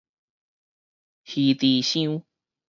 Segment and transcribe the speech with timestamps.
[1.25, 2.23] 魚池箱